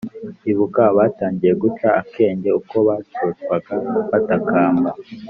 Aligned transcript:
Ibuka 0.51 0.81
abatangiye 0.91 1.53
guca 1.63 1.87
akenge 2.01 2.49
Uko 2.59 2.75
bacocwaga 2.87 3.75
batakamba 4.09 4.89